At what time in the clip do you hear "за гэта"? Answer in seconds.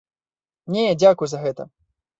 1.35-1.71